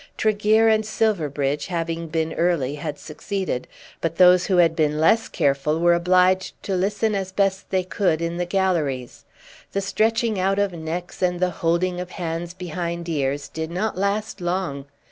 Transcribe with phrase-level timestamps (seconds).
[0.17, 3.67] Tregear and Silverbridge having been early had succeeded,
[4.01, 8.19] but those who had been less careful were obliged to listen as best they could
[8.19, 9.25] in the galleries.
[9.73, 13.95] The stretching out of necks and the holding of hands behind the ears did not
[13.95, 14.85] last long.